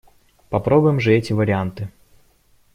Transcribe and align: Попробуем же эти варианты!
Попробуем 0.49 0.99
же 0.99 1.13
эти 1.13 1.31
варианты! 1.31 1.89